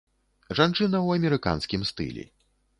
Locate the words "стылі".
1.93-2.29